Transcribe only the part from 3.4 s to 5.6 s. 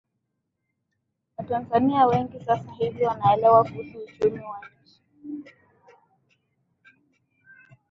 kuhusu uchumi wa nchi